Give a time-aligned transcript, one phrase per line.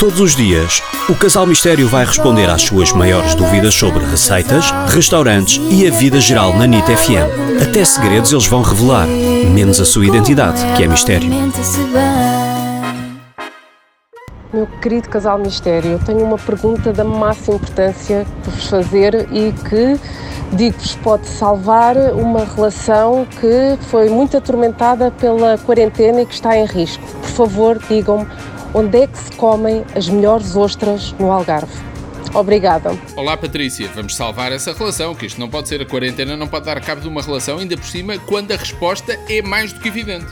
[0.00, 5.60] Todos os dias, o Casal Mistério vai responder às suas maiores dúvidas sobre receitas, restaurantes
[5.70, 7.60] e a vida geral na NIT FM.
[7.62, 11.28] Até segredos eles vão revelar, menos a sua identidade, que é mistério.
[14.54, 20.00] Meu querido casal mistério, tenho uma pergunta da máxima importância para vos fazer e que,
[20.56, 26.64] digo-vos, pode salvar uma relação que foi muito atormentada pela quarentena e que está em
[26.64, 27.04] risco.
[27.20, 28.26] Por favor, digam-me
[28.74, 31.72] onde é que se comem as melhores ostras no Algarve.
[32.34, 32.96] Obrigada.
[33.16, 36.66] Olá Patrícia, vamos salvar essa relação, que isto não pode ser a quarentena, não pode
[36.66, 39.88] dar cabo de uma relação, ainda por cima, quando a resposta é mais do que
[39.88, 40.26] evidente.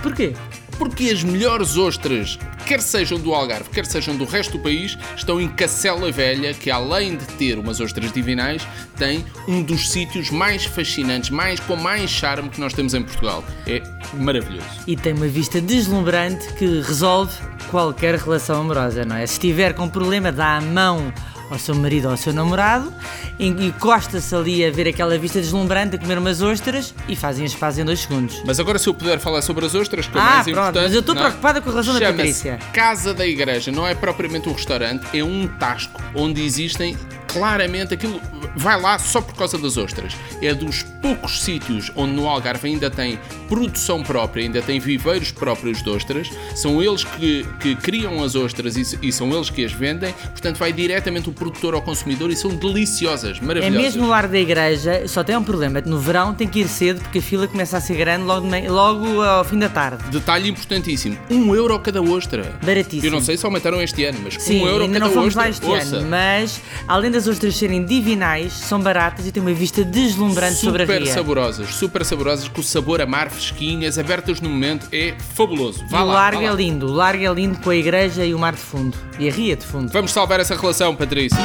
[0.00, 0.34] Porquê?
[0.80, 5.38] Porque as melhores ostras, quer sejam do Algarve, quer sejam do resto do país, estão
[5.38, 8.66] em Cacela Velha, que além de ter umas ostras divinais,
[8.96, 13.44] tem um dos sítios mais fascinantes, mais com mais charme que nós temos em Portugal.
[13.66, 13.82] É
[14.14, 14.66] maravilhoso.
[14.86, 17.34] E tem uma vista deslumbrante que resolve
[17.70, 19.26] qualquer relação amorosa, não é?
[19.26, 21.12] Se estiver com problema, dá a mão
[21.50, 22.92] ao seu marido ou ao seu namorado,
[23.38, 27.80] encosta-se ali a ver aquela vista deslumbrante, a comer umas ostras e fazem as pazes
[27.80, 28.40] em dois segundos.
[28.46, 30.82] Mas agora se eu puder falar sobre as ostras, que é Ah, mais pronto, importante...
[30.84, 31.18] mas eu estou é?
[31.18, 32.58] preocupada com a relação da Patrícia.
[32.72, 36.96] Casa da Igreja, não é propriamente um restaurante, é um tasco onde existem
[37.32, 38.20] claramente aquilo
[38.56, 40.12] vai lá só por causa das ostras.
[40.42, 45.82] É dos poucos sítios onde no Algarve ainda tem produção própria, ainda tem viveiros próprios
[45.82, 46.28] de ostras.
[46.54, 50.12] São eles que, que criam as ostras e, e são eles que as vendem.
[50.30, 53.82] Portanto, vai diretamente o produtor ao consumidor e são deliciosas, É maravilhosas.
[53.82, 57.00] mesmo no lar da igreja, só tem um problema, no verão tem que ir cedo
[57.00, 60.02] porque a fila começa a ser grande logo, logo ao fim da tarde.
[60.10, 62.58] Detalhe importantíssimo: um euro cada ostra.
[62.64, 63.06] Baratíssimo.
[63.06, 65.28] Eu não sei se aumentaram este ano, mas Sim, um euro ainda cada não fomos
[65.36, 65.42] ostra.
[65.42, 69.52] lá este Ouça, ano, mas além das ostras serem divinais, são baratas e têm uma
[69.52, 71.12] vista deslumbrante sobre a super ria.
[71.14, 75.84] saborosas, super saborosas, com o sabor a mar fresquinhas, abertas no momento, é fabuloso.
[75.86, 76.56] E Vá o lá, largo vá é lá.
[76.56, 78.96] lindo, o largo é lindo com a igreja e o mar de fundo.
[79.18, 79.90] E a ria de fundo.
[79.92, 81.38] Vamos salvar essa relação, Patrícia.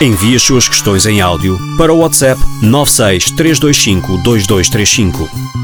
[0.00, 5.61] Envie as suas questões em áudio para o WhatsApp 96 325 2235.